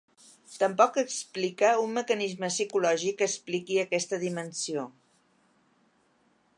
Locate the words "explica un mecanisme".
1.01-2.49